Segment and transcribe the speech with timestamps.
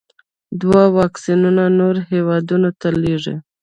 [0.61, 3.35] دوی واکسینونه نورو هیوادونو ته لیږي.